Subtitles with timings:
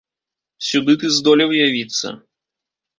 [0.69, 2.07] Сюды ты здолеў явіцца.